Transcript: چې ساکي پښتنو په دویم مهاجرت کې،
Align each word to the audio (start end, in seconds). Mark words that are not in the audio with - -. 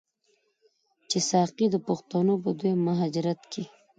چې 1.09 1.17
ساکي 1.29 1.65
پښتنو 1.87 2.33
په 2.43 2.49
دویم 2.59 2.79
مهاجرت 2.87 3.39
کې، 3.51 3.63